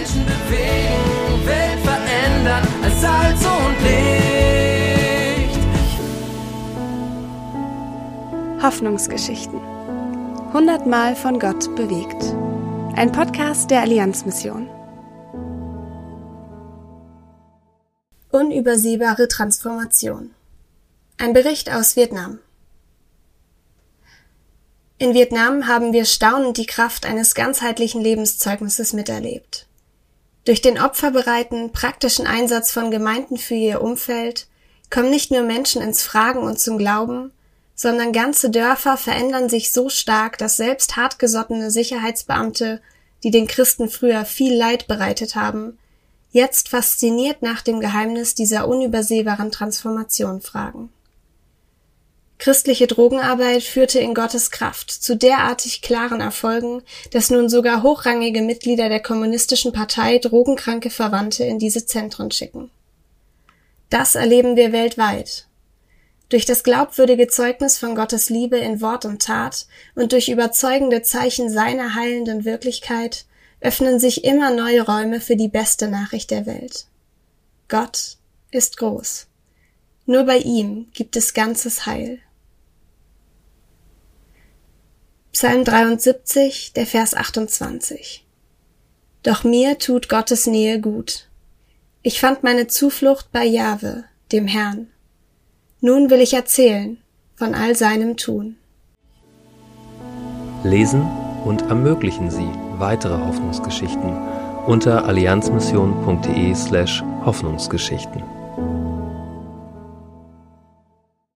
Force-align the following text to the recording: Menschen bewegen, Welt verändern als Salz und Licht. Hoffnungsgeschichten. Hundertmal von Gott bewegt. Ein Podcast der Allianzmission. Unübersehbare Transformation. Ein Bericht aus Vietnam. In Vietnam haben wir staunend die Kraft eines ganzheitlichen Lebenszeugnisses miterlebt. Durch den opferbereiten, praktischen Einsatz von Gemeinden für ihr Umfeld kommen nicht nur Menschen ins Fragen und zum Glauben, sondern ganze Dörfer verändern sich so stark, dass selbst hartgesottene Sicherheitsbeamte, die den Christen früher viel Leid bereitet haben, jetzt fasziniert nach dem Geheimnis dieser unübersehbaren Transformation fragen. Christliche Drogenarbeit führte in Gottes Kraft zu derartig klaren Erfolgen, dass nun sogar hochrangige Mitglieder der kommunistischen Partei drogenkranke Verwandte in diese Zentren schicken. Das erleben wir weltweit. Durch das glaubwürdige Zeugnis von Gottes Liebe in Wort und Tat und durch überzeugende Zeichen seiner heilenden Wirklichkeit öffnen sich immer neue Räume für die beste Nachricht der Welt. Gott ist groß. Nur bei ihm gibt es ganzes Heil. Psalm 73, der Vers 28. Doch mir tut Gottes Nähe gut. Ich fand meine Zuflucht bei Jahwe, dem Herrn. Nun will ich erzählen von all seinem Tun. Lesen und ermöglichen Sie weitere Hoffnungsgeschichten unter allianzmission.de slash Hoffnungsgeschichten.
Menschen 0.00 0.24
bewegen, 0.24 1.46
Welt 1.46 1.78
verändern 1.84 2.66
als 2.82 3.00
Salz 3.02 3.44
und 3.44 3.76
Licht. 3.82 5.60
Hoffnungsgeschichten. 8.62 9.60
Hundertmal 10.54 11.14
von 11.16 11.38
Gott 11.38 11.76
bewegt. 11.76 12.34
Ein 12.96 13.12
Podcast 13.12 13.70
der 13.70 13.82
Allianzmission. 13.82 14.70
Unübersehbare 18.30 19.28
Transformation. 19.28 20.30
Ein 21.18 21.34
Bericht 21.34 21.70
aus 21.70 21.96
Vietnam. 21.96 22.38
In 24.96 25.12
Vietnam 25.12 25.66
haben 25.66 25.92
wir 25.92 26.06
staunend 26.06 26.56
die 26.56 26.64
Kraft 26.64 27.04
eines 27.04 27.34
ganzheitlichen 27.34 28.00
Lebenszeugnisses 28.00 28.94
miterlebt. 28.94 29.66
Durch 30.44 30.62
den 30.62 30.80
opferbereiten, 30.80 31.72
praktischen 31.72 32.26
Einsatz 32.26 32.70
von 32.70 32.90
Gemeinden 32.90 33.36
für 33.36 33.54
ihr 33.54 33.82
Umfeld 33.82 34.46
kommen 34.88 35.10
nicht 35.10 35.30
nur 35.30 35.42
Menschen 35.42 35.82
ins 35.82 36.02
Fragen 36.02 36.40
und 36.40 36.58
zum 36.58 36.78
Glauben, 36.78 37.32
sondern 37.74 38.12
ganze 38.12 38.50
Dörfer 38.50 38.96
verändern 38.96 39.48
sich 39.48 39.72
so 39.72 39.88
stark, 39.88 40.38
dass 40.38 40.56
selbst 40.56 40.96
hartgesottene 40.96 41.70
Sicherheitsbeamte, 41.70 42.80
die 43.22 43.30
den 43.30 43.46
Christen 43.46 43.88
früher 43.88 44.24
viel 44.24 44.54
Leid 44.54 44.86
bereitet 44.86 45.34
haben, 45.34 45.78
jetzt 46.30 46.68
fasziniert 46.68 47.42
nach 47.42 47.62
dem 47.62 47.80
Geheimnis 47.80 48.34
dieser 48.34 48.68
unübersehbaren 48.68 49.50
Transformation 49.50 50.40
fragen. 50.40 50.90
Christliche 52.40 52.86
Drogenarbeit 52.86 53.62
führte 53.62 53.98
in 53.98 54.14
Gottes 54.14 54.50
Kraft 54.50 54.90
zu 54.90 55.14
derartig 55.14 55.82
klaren 55.82 56.22
Erfolgen, 56.22 56.82
dass 57.10 57.28
nun 57.28 57.50
sogar 57.50 57.82
hochrangige 57.82 58.40
Mitglieder 58.40 58.88
der 58.88 59.02
kommunistischen 59.02 59.74
Partei 59.74 60.16
drogenkranke 60.16 60.88
Verwandte 60.88 61.44
in 61.44 61.58
diese 61.58 61.84
Zentren 61.84 62.30
schicken. 62.30 62.70
Das 63.90 64.14
erleben 64.14 64.56
wir 64.56 64.72
weltweit. 64.72 65.48
Durch 66.30 66.46
das 66.46 66.64
glaubwürdige 66.64 67.28
Zeugnis 67.28 67.76
von 67.76 67.94
Gottes 67.94 68.30
Liebe 68.30 68.56
in 68.56 68.80
Wort 68.80 69.04
und 69.04 69.20
Tat 69.20 69.66
und 69.94 70.12
durch 70.12 70.30
überzeugende 70.30 71.02
Zeichen 71.02 71.50
seiner 71.50 71.94
heilenden 71.94 72.46
Wirklichkeit 72.46 73.26
öffnen 73.60 74.00
sich 74.00 74.24
immer 74.24 74.50
neue 74.50 74.86
Räume 74.86 75.20
für 75.20 75.36
die 75.36 75.48
beste 75.48 75.88
Nachricht 75.88 76.30
der 76.30 76.46
Welt. 76.46 76.86
Gott 77.68 78.16
ist 78.50 78.78
groß. 78.78 79.26
Nur 80.06 80.24
bei 80.24 80.38
ihm 80.38 80.88
gibt 80.94 81.16
es 81.16 81.34
ganzes 81.34 81.84
Heil. 81.84 82.18
Psalm 85.42 85.64
73, 85.64 86.74
der 86.74 86.84
Vers 86.84 87.14
28. 87.14 88.26
Doch 89.22 89.42
mir 89.42 89.78
tut 89.78 90.10
Gottes 90.10 90.46
Nähe 90.46 90.82
gut. 90.82 91.30
Ich 92.02 92.20
fand 92.20 92.42
meine 92.42 92.66
Zuflucht 92.66 93.32
bei 93.32 93.46
Jahwe, 93.46 94.04
dem 94.32 94.46
Herrn. 94.46 94.88
Nun 95.80 96.10
will 96.10 96.20
ich 96.20 96.34
erzählen 96.34 96.98
von 97.36 97.54
all 97.54 97.74
seinem 97.74 98.18
Tun. 98.18 98.56
Lesen 100.62 101.08
und 101.46 101.62
ermöglichen 101.62 102.30
Sie 102.30 102.50
weitere 102.76 103.16
Hoffnungsgeschichten 103.16 104.14
unter 104.66 105.06
allianzmission.de 105.06 106.54
slash 106.54 107.02
Hoffnungsgeschichten. 107.24 108.39